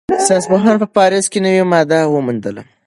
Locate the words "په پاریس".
0.83-1.25